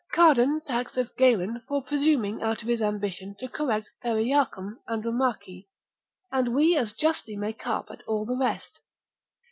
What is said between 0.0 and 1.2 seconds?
Cardan taxeth